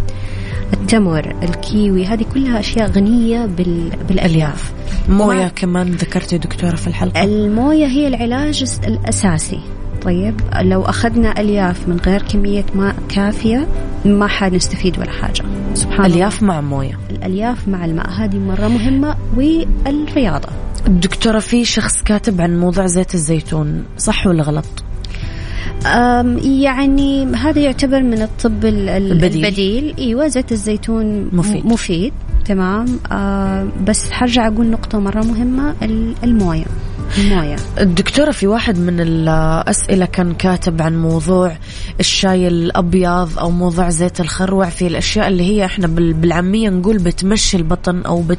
[0.73, 3.89] التمر الكيوي هذه كلها أشياء غنية بال...
[4.07, 4.73] بالألياف.
[5.09, 7.23] موية كمان ذكرتي دكتورة في الحلقة.
[7.23, 9.59] الموية هي العلاج الأساسي.
[10.05, 13.67] طيب لو أخذنا ألياف من غير كمية ماء كافية
[14.05, 15.43] ما حنستفيد ولا حاجة.
[15.73, 16.15] سبحان الله.
[16.15, 16.99] ألياف مع موية.
[17.09, 19.15] الألياف مع الماء هذه مرة مهمة.
[19.37, 20.49] والرياضة.
[20.87, 24.65] دكتورة في شخص كاتب عن موضوع زيت الزيتون صح ولا غلط؟
[25.85, 29.45] أم، يعني هذا يعتبر من الطب ال- ال- البديل.
[29.45, 29.95] البديل.
[29.99, 31.65] إيوه زيت الزيتون مفيد.
[31.65, 32.13] مفيد.
[32.45, 32.85] تمام.
[33.11, 36.65] آه بس حرجع أقول نقطة مرة مهمة ال- الموية.
[37.17, 41.57] المويه الدكتورة في واحد من الأسئلة كان كاتب عن موضوع
[41.99, 47.57] الشاي الأبيض أو موضوع زيت الخروع في الأشياء اللي هي إحنا بال- بالعامية نقول بتمشي
[47.57, 48.37] البطن أو بت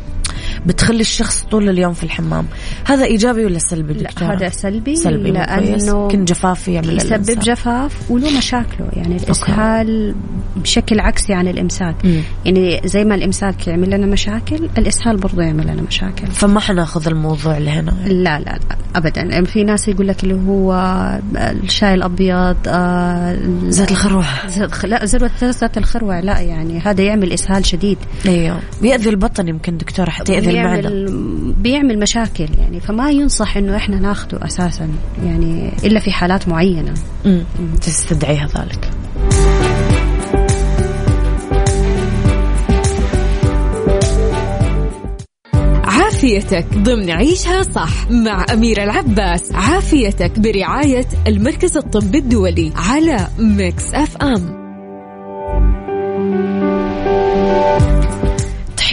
[0.66, 2.46] بتخلي الشخص طول اليوم في الحمام.
[2.84, 7.38] هذا إيجابي ولا سلبي لا دكتورة؟ هذا سلبي سلبي لأنه يمكن جفاف يعمل يسبب.
[7.40, 10.14] جفاف وله مشاكله يعني الإسهال
[10.56, 11.94] بشكل عكسي عن الإمساك.
[12.04, 12.20] مم.
[12.44, 16.26] يعني زي ما الإمساك يعمل لنا مشاكل الإسهال برضه يعمل لنا مشاكل.
[16.26, 19.20] فما حناخذ الموضوع لهنا؟ لا لا لا ابدا.
[19.22, 20.74] يعني في ناس يقول لك اللي هو
[21.36, 24.24] الشاي الأبيض آه، زيت الخروع.
[24.46, 25.04] زيت- لا
[25.50, 27.98] زيت الخروع لا يعني هذا يعمل إسهال شديد.
[28.26, 28.60] أيوه.
[28.82, 34.00] بيأذي البطن يمكن دكتورة حتى يأذي المعدة بيعمل بيعمل مشاكل يعني فما ينصح إنه إحنا
[34.00, 34.88] ناخده أساسا
[35.24, 36.94] يعني إلا في حالات معينة.
[37.24, 37.44] مم.
[37.80, 38.90] تستدعيها ذلك.
[45.84, 49.52] عافيتك ضمن عيشها صح مع أميرة العباس.
[49.52, 54.63] عافيتك برعاية المركز الطبي الدولي على Mix FM.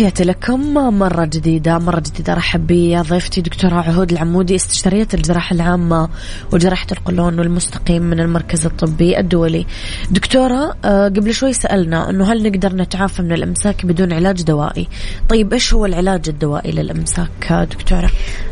[0.01, 0.73] تحياتي لكم.
[0.73, 2.33] مرة جديدة مرة جديدة.
[2.33, 6.09] رحب بضيفتي دكتورة عهود العمودي استشارية الجراحة العامة
[6.53, 9.65] وجراحة القولون والمستقيم من المركز الطبي الدولي.
[10.11, 14.87] دكتورة آه، قبل شوي سألنا أنه هل نقدر نتعافى من الإمساك بدون علاج دوائي؟
[15.29, 18.11] طيب إيش هو العلاج الدوائي للإمساك دكتورة؟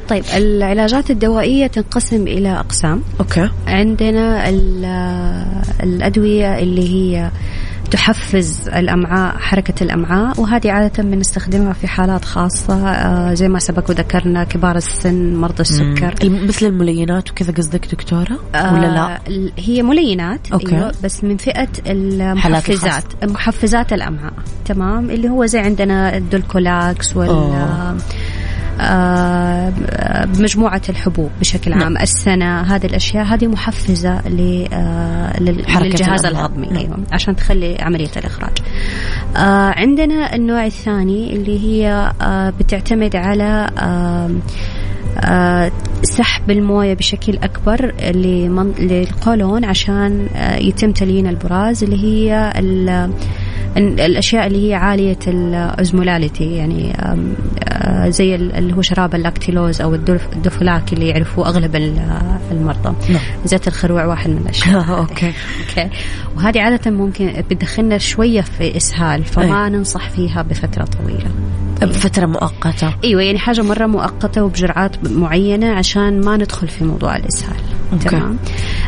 [0.09, 3.01] طيب العلاجات الدوائية تنقسم إلى أقسام.
[3.19, 3.49] أوكي.
[3.67, 4.85] عندنا ال-
[5.83, 7.31] الأدوية اللي هي
[7.91, 14.43] تحفز الأمعاء حركة الأمعاء وهذه عادة بنستخدمها في حالات خاصة آه، زي ما سبق وذكرنا
[14.43, 16.15] كبار السن مرضى السكر.
[16.23, 20.75] مثل الملينات وكذا قصدك دكتورة؟ ولا لا؟ آه، هي ملينات okay.
[20.75, 24.33] أيوة بس من فئة المحفزات محفزات الأمعاء.
[24.65, 27.97] تمام؟ اللي هو زي عندنا ال Dulcolax وال أوه.
[28.79, 29.73] آه،
[30.39, 31.83] مجموعة الحبوب بشكل نعم.
[31.83, 36.25] عام السنا هذه الأشياء هذه محفزة ل- آه، للجهاز.
[36.25, 36.77] الهضمي نعم.
[36.77, 38.57] أيوة عشان تخلي عملية الإخراج
[39.37, 39.39] آه،
[39.75, 43.67] عندنا النوع الثاني اللي هي آه، بتعتمد على
[45.23, 45.71] آه،
[46.03, 47.93] سحب الموية بشكل أكبر
[48.79, 52.53] للقولون عشان آه، يتم تليين البراز اللي هي
[53.77, 59.95] الأشياء اللي هي عالية ال osmolality يعني آه، زي ال- اللي هو شراب اللاكتيلوز أو
[59.95, 62.01] ال Duphalac اللي يعرفوه أغلب ال-
[62.51, 63.21] المرضى نعم.
[63.45, 65.33] زيت الخروع واحد من الأشياء okay
[65.69, 65.89] okay
[66.37, 69.69] وهذه عادة ممكن بتدخلنا شوية في إسهال فما أي.
[69.69, 71.29] ننصح فيها بفترة طويلة
[71.81, 77.55] بفترة مؤقتة أيوه يعني حاجة مرة مؤقتة وبجرعات معينة عشان ما ندخل في موضوع الإسهال.
[77.97, 78.37] تمام.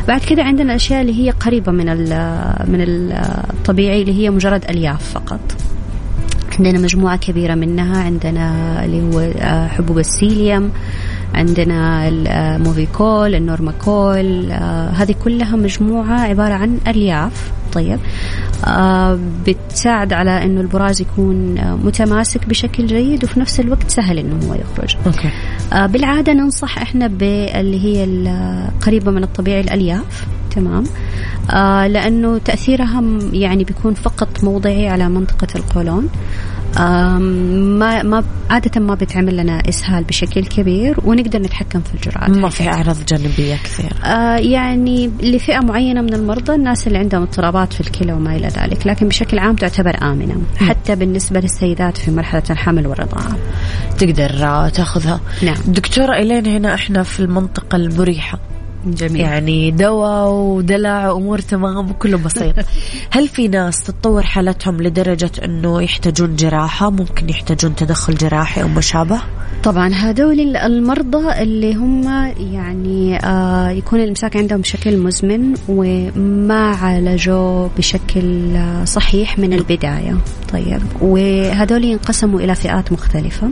[0.08, 5.12] بعد كده عندنا الاشياء اللي هي قريبة من ال- من الطبيعي اللي هي مجرد ألياف
[5.14, 5.40] فقط.
[6.58, 10.70] عندنا مجموعة كبيرة منها عندنا اللي هو آه، حبوب ال psyllium
[11.34, 17.50] عندنا ال Movicol ال Normacol آه، هذه كلها مجموعة عبارة عن ألياف.
[17.72, 17.98] طيب.
[18.66, 24.46] آه، بتساعد على إنه البراز يكون آه، متماسك بشكل جيد وفي نفس الوقت سهل إنه
[24.48, 24.96] هو يخرج.
[25.06, 25.28] أوكي.
[25.28, 25.30] آه،
[25.72, 30.26] بالعادة ننصح إحنا باللي هي القريبة من الطبيعي الألياف.
[30.54, 30.84] تمام.
[31.50, 33.02] آه لأنه تأثيرها
[33.32, 36.08] يعني بيكون فقط موضعي على منطقة القولون.
[36.78, 42.68] ما ما عادة ما بتعمل لنا إسهال بشكل كبير ونقدر نتحكم في الجرعات ما في
[42.68, 48.12] أعراض جانبية كثير آه يعني لفئة معينة من المرضى الناس اللي عندهم اضطرابات في الكلى
[48.12, 53.36] وما إلى ذلك لكن بشكل عام تعتبر آمنة حتى بالنسبة للسيدات في مرحلة الحمل والرضاعة.
[53.98, 55.20] تقدر تأخذها.
[55.42, 55.56] نعم.
[55.66, 58.38] دكتورة إلين هنا إحنا في المنطقة المريحة.
[58.86, 59.20] جميل.
[59.20, 62.54] يعني دواء ودلع وأمور تمام وكله بسيط.
[63.14, 68.80] هل في ناس تتطور حالتهم لدرجة إنه يحتاجون جراحة؟ ممكن يحتاجون تدخل جراحي أو ما
[68.80, 69.20] شابه
[69.64, 78.56] طبعا هذول المرضى اللي هم يعني آه يكون الامساك عندهم بشكل مزمن وما عالجوه بشكل
[78.56, 80.16] آه صحيح من البداية.
[80.52, 83.50] طيب وهذول ينقسموا إلى فئات مختلفة.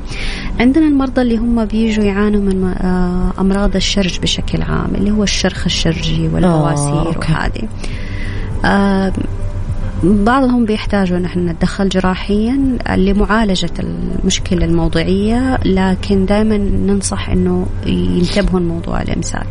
[0.60, 5.64] عندنا المرضى اللي هم بيجوا يعانوا من آه أمراض الشرج بشكل عام اللي هو الشرخ
[5.64, 7.68] الشرجي والبواسير وهذه.
[8.64, 9.12] آه
[10.04, 19.46] بعضهم بيحتاجوا نحن نتدخل جراحيا لمعالجة المشكلة الموضعية لكن دائما ننصح إنه ينتبهوا لموضوع الإمساك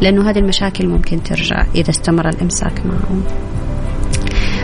[0.00, 3.22] لأنه هذه المشاكل ممكن ترجع إذا استمر الإمساك معهم.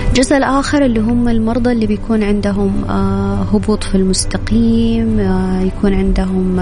[0.08, 6.60] الجزء الآخر اللي هم المرضى اللي بيكون عندهم آه هبوط في المستقيم آه يكون عندهم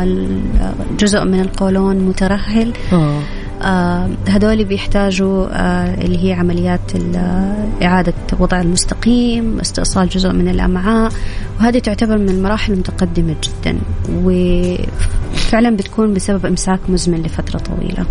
[0.99, 2.73] جزء من القولون مترهل.
[2.93, 2.97] آه.
[2.97, 3.21] آه.
[4.28, 6.80] هذول بيحتاجوا آه اللي هي عمليات
[7.82, 11.12] إعادة وضع المستقيم استئصال جزء من الأمعاء.
[11.61, 13.78] وهذه تعتبر من المراحل المتقدمة جدا
[14.14, 18.06] وفعلا بتكون بسبب إمساك مزمن لفترة طويلة.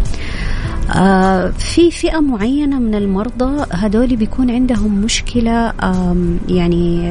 [0.96, 5.74] آه في فئة معينة من المرضى هذول بيكون عندهم مشكلة
[6.50, 7.10] يعني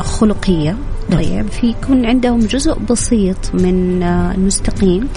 [0.00, 0.76] خلقية.
[1.12, 5.08] طيب في يكون عندهم جزء بسيط من المستقيم.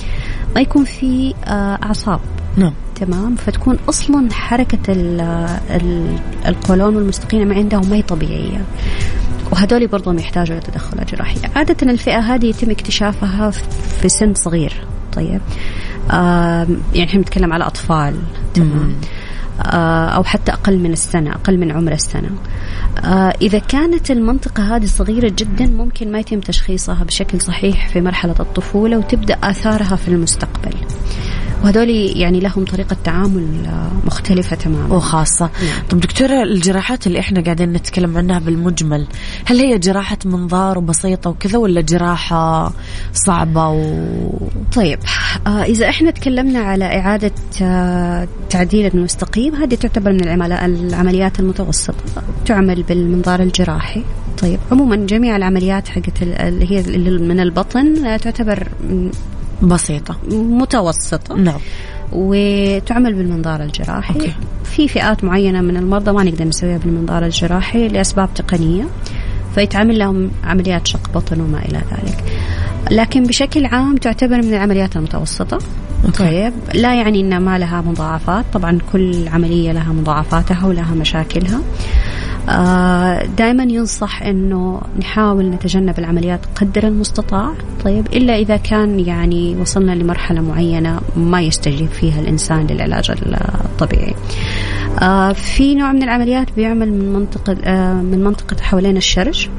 [0.58, 1.34] ما يكون في
[1.84, 2.20] أعصاب.
[2.58, 2.74] نعم.
[2.96, 4.80] تمام؟ فتكون أصلا حركة
[6.48, 8.62] القولون والمستقيم عندهم ما هي طبيعية.
[9.52, 13.52] وهذول برضهم يحتاجوا لتدخلات جراحيه عادة الفئة هذه يتم اكتشافها
[14.02, 14.74] في سن صغير.
[15.14, 15.42] طيب.
[16.12, 18.16] آه يعني إحنا بنتكلم على أطفال.
[18.54, 18.96] تمام.
[19.62, 22.30] آه أو حتى أقل من السنة أقل من عمر السنة.
[22.30, 22.57] آه
[23.42, 28.98] إذا كانت المنطقة هذه صغيرة جدا ممكن ما يتم تشخيصها بشكل صحيح في مرحلة الطفولة
[28.98, 30.74] وتبدأ آثارها في المستقبل.
[31.64, 33.48] وهذول يعني لهم طريقة تعامل
[34.06, 34.96] مختلفة تماما.
[34.96, 35.50] وخاصة.
[35.64, 35.88] نعم.
[35.90, 39.08] طب دكتورة الجراحات اللي إحنا قاعدين نتكلم عنها بالمجمل
[39.46, 42.74] هل هي جراحة منظار وبسيطة وكذا ولا جراحة
[43.14, 44.08] صعبة و...
[44.76, 45.00] طيب
[45.48, 47.32] آه إذا إحنا تكلمنا على إعادة
[47.62, 51.96] آه تعديل المستقيم هذه تعتبر من العمليات المتوسطة
[52.46, 54.04] تعمل بالمنظار الجراحي.
[54.42, 58.68] طيب عموما جميع العمليات حقت اللي هي من البطن تعتبر
[59.62, 60.16] بسيطة.
[60.32, 61.36] متوسطة.
[61.36, 61.60] نعم.
[62.12, 64.14] وتعمل بالمنظار الجراحي.
[64.14, 64.34] okay.
[64.64, 68.88] في فئات معينة من المرضى ما نقدر نسويها بالمنظار الجراحي لأسباب تقنية
[69.56, 72.24] فيتعمل لهم عمليات شق بطن وما إلى ذلك.
[72.92, 75.60] لكن بشكل عام تعتبر من العمليات المتوسطة.
[76.06, 76.18] okay.
[76.18, 76.54] طيب.
[76.74, 78.46] لا يعني أن ما لها مضاعفات.
[78.54, 81.58] طبعا كل عملية لها مضاعفاتها ولها مشاكلها.
[81.58, 82.17] آه
[83.38, 87.54] دائما ينصح إنه نحاول نتجنب العمليات قدر المستطاع.
[87.84, 93.12] طيب إلا إذا كان يعني وصلنا لمرحلة معينة ما يستجيب فيها الإنسان للعلاج
[93.66, 94.14] الطبيعي.
[95.02, 99.50] آه في نوع من العمليات بيعمل من منطقة آه من منطقة حوالين الشرج.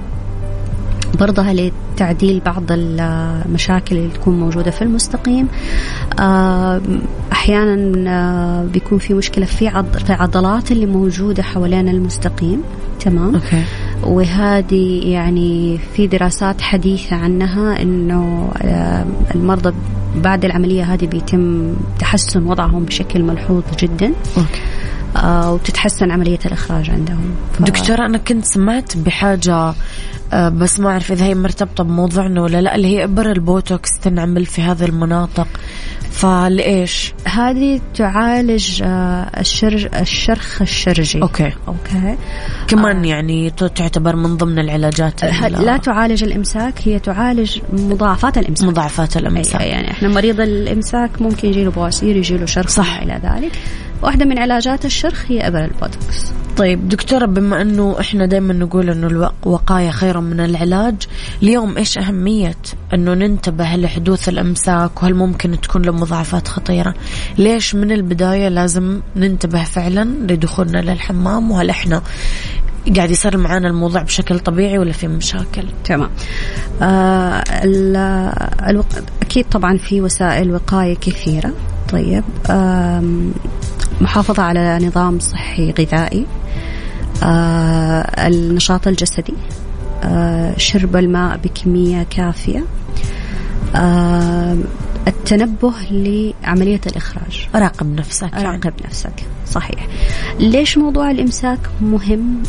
[1.21, 5.49] برضها لتعديل بعض المشاكل اللي تكون موجودة في المستقيم.
[7.49, 12.63] أحيانا بيكون في مشكلة في في عضلات اللي موجودة حوالين المستقيم.
[13.01, 13.63] تمام؟ أوكي.
[14.03, 18.51] وهذه يعني في دراسات حديثة عنها أنه
[19.35, 19.75] المرضى
[20.17, 24.13] بعد العملية هذه بيتم تحسن وضعهم بشكل ملحوظ جدا.
[24.37, 24.61] okay.
[25.17, 27.31] آه وتتحسن عملية الإخراج عندهم.
[27.53, 27.63] ف...
[27.63, 29.75] دكتورة أنا كنت سمعت بحاجة
[30.33, 34.47] آه بس ما أعرف إذا هي مرتبطة بموضوعنا ولا لا اللي هي إبر البوتوكس تنعمل
[34.47, 35.47] في هذه المناطق.
[36.19, 41.23] فلإيش؟ هذه تعالج آه الشرج الشرخ الشرجي.
[41.23, 41.53] okay.
[41.69, 42.17] okay.
[42.69, 43.09] كمان آه.
[43.09, 48.69] يعني تعتبر من ضمن العلاجات لا تعالج الإمساك هي تعالج مضاعفات الإمساك.
[48.69, 49.61] مضاعفات الإمساك.
[49.61, 53.01] يعني إحنا مريض الإمساك ممكن يجيله بواسير يجيله شرخ صح.
[53.03, 53.53] إلى ذلك.
[54.03, 59.31] واحدة من علاجات الشرخ هي إبر البوتوكس طيب دكتورة بما أنه إحنا دائما نقول أنه
[59.47, 60.95] الوقاية خير من العلاج
[61.43, 62.57] اليوم إيش أهمية
[62.95, 66.95] أنه ننتبه لحدوث الأمساك وهل ممكن تكون له مضاعفات خطيرة
[67.39, 72.03] ليش من البداية لازم ننتبه فعلا لدخولنا للحمام وهل إحنا
[72.97, 76.11] قاعد يصير معانا الموضوع بشكل طبيعي ولا في مشاكل؟ تمام.
[76.83, 77.43] آه
[78.71, 78.87] الوق...
[79.23, 81.53] أكيد طبعا في وسائل وقاية كثيرة.
[81.93, 82.25] طيب
[84.01, 86.27] محافظة على نظام صحي غذائي.
[87.23, 89.35] آه النشاط الجسدي.
[90.05, 92.65] آه شرب الماء بكمية كافية.
[93.77, 94.57] آه
[95.09, 99.13] التنبه لعملية الإخراج راقب نفسك راقب نفسك
[99.47, 99.87] صحيح
[100.41, 102.43] ليش موضوع الإمساك مهم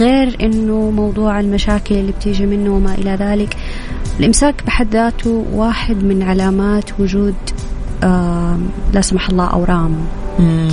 [0.00, 3.56] غير إنه موضوع المشاكل اللي بتيجي منه وما إلى ذلك
[4.20, 7.34] الإمساك بحد ذاته واحد من علامات وجود
[8.02, 8.58] آه
[8.92, 9.96] لا سمح الله أورام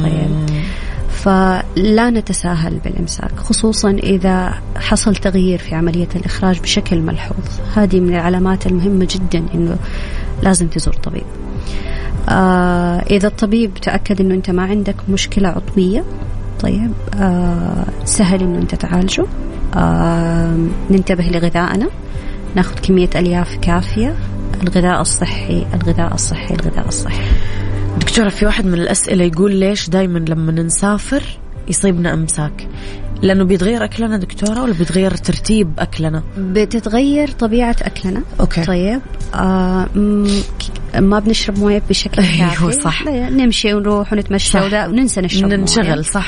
[0.04, 0.46] طيب.
[1.10, 7.46] فلا نتساهل بالإمساك خصوصا إذا حصل تغيير في عملية الإخراج بشكل ملحوظ.
[7.76, 9.78] هذه من العلامات المهمة جدا أنه
[10.44, 11.24] لازم تزور طبيب.
[12.30, 16.04] آه إذا الطبيب تأكد أنه أنت ما عندك مشكلة عضوية
[16.60, 19.26] طيب آه سهل أنه أنت تعالجه.
[19.76, 20.58] آه
[20.92, 21.88] ننتبه لغذائنا.
[22.56, 24.16] ناخذ كمية ألياف كافية.
[24.64, 27.24] الغذاء الصحي الغذاء الصحي الغذاء الصحي.
[28.00, 31.24] دكتورة في واحد من الأسئلة يقول ليش دايما لما نسافر
[31.68, 32.68] يصيبنا أمساك
[33.22, 38.64] لأنه بيتغير أكلنا دكتورة ولا بيتغير ترتيب أكلنا بتتغير طبيعة أكلنا أوكي.
[38.66, 39.02] طيب
[39.36, 39.88] آه
[41.00, 43.08] ما بنشرب موية بشكل أيوه كافي صح.
[43.08, 46.02] نمشي ونروح ونتمشى وننسى نشرب ننشغل موية.
[46.02, 46.28] صح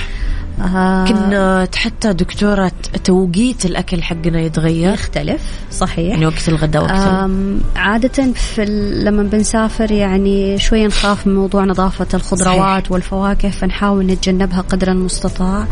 [0.62, 2.72] آه كنا حتى دكتورة
[3.04, 4.94] توقيت الأكل حقنا يتغير.
[4.94, 5.42] يختلف
[5.72, 6.10] صحيح.
[6.10, 7.30] يعني وقت الغداء وقت
[7.76, 8.66] عادة في
[9.04, 12.92] لما بنسافر يعني شوية نخاف من موضوع نظافة الخضروات صحيح.
[12.92, 15.68] والفواكه فنحاول نتجنبها قدر المستطاع.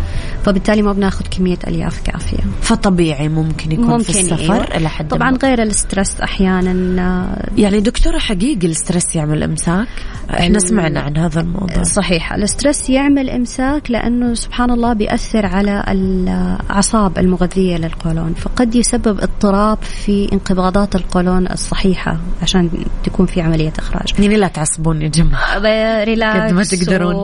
[0.45, 2.37] فبالتالي ما بناخذ كمية ألياف كافية.
[2.61, 4.77] فطبيعي ممكن يكون ممكن في السفر أيوة.
[4.77, 5.37] إلى حد طبعا.
[5.43, 9.87] غير ال stress أحيانا آه، يعني دكتورة حقيقي ال stress يعمل إمساك؟
[10.29, 11.83] إحنا سمعنا عن هذا الموضوع.
[11.83, 12.33] صحيح.
[12.33, 19.77] ال stress يعمل إمساك لأنه سبحان الله بيأثر على الأعصاب المغذية للقولون فقد يسبب اضطراب
[19.81, 22.69] في انقباضات القولون الصحيحة عشان
[23.03, 24.13] تكون في عملية إخراج.
[24.19, 25.59] يعني لا تعصبون يا جماعة.
[26.03, 27.15] relax قد ما تقدرون.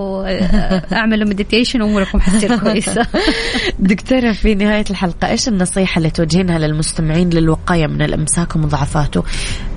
[0.94, 3.08] أعملوا meditation وأموركم حتصير كويسة.
[3.80, 9.24] دكتورة في نهاية الحلقة إيش النصيحة اللي توجهينها للمستمعين للوقاية من الإمساك ومضاعفاته؟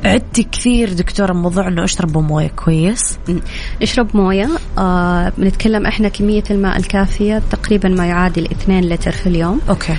[0.04, 3.18] عدتي كثير دكتورة موضوع أنه أشربوا موية كويس.
[3.82, 4.48] نشرب موية.
[4.78, 9.60] آه بنتكلم إحنا كمية الماء الكافية تقريبا ما يعادل 2 لتر في اليوم.
[9.68, 9.96] okay.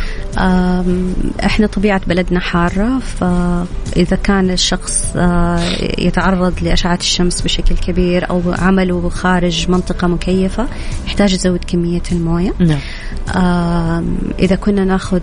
[1.46, 5.60] إحنا طبيعة بلدنا حارة فإذا كان الشخص آه،
[5.98, 10.68] يتعرض لأشعة الشمس بشكل كبير أو عمله خارج منطقة مكيفة
[11.06, 12.54] يحتاج يزود كمية الموية.
[12.60, 12.80] نعم.
[14.40, 15.22] إذا كنا ناخذ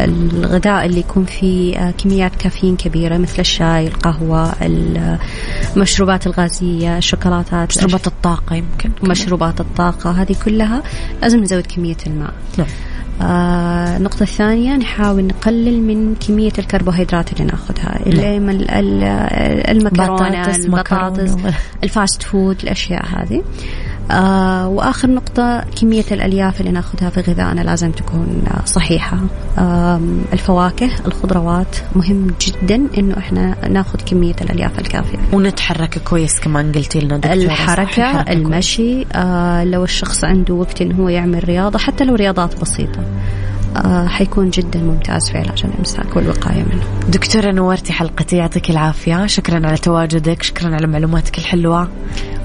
[0.00, 4.52] الغذاء اللي يكون فيه آه، كميات كافيين كبيرة مثل الشاي القهوة
[5.76, 8.90] المشروبات الغازية الشوكولاتات مشروبات الطاقة يمكن.
[9.02, 10.82] مشروبات الطاقة هذه كلها
[11.22, 12.32] لازم نزود كمية الماء.
[12.58, 12.66] نعم.
[13.22, 18.00] آه النقطة الثانية نحاول نقلل من كمية الكربوهيدرات اللي ناخذها.
[18.70, 20.64] ال- المكرونة بطاطس،
[21.30, 21.54] البطاطس.
[21.84, 23.42] ال fast food الأشياء هذه.
[24.12, 29.18] آه وآخر نقطة كمية الألياف اللي ناخذها في غذائنا لازم تكون آه، صحيحة.
[29.58, 35.18] آم، الفواكه الخضروات مهم جدا إنه إحنا ناخذ كمية الألياف الكافية.
[35.32, 37.34] ونتحرك كويس كمان قلتي لنا دكتورة.
[38.22, 38.28] كويس.
[38.28, 43.00] المشي آه لو الشخص عنده وقت إنه هو يعمل رياضة حتى لو رياضات بسيطة.
[43.00, 43.41] آه
[44.06, 46.82] حيكون جدا ممتاز في علاج الإمساك والوقاية منه.
[47.08, 49.26] دكتورة نورتي حلقتي يعطيك العافية.
[49.26, 51.88] شكرا على تواجدك شكرا على معلوماتك الحلوة.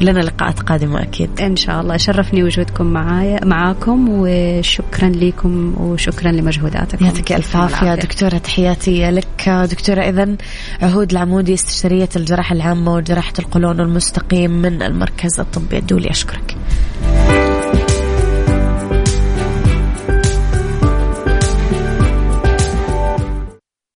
[0.02, 1.42] لنا لقاءات قادمة أكيد.
[1.42, 1.98] إن شاء الله.
[1.98, 7.06] شرفني وجودكم معايا معاكم وشكرا لكم وشكرا لمجهوداتكم.
[7.06, 7.96] يعطيك ألف عافية.
[7.96, 9.50] دكتورة تحياتي لك.
[9.50, 10.36] دكتورة إذا
[10.82, 16.10] عهود العمودي استشارية الجراحة العامة وجراحة القولون المستقيم من المركز الطبي الدولي.
[16.10, 16.58] أشكرك.